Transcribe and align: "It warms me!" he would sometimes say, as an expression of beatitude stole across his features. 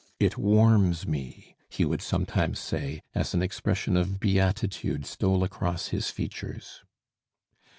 "It 0.19 0.35
warms 0.35 1.05
me!" 1.07 1.55
he 1.69 1.85
would 1.85 2.01
sometimes 2.01 2.57
say, 2.57 3.03
as 3.13 3.35
an 3.35 3.43
expression 3.43 3.95
of 3.95 4.19
beatitude 4.19 5.05
stole 5.05 5.43
across 5.43 5.89
his 5.89 6.09
features. 6.09 6.83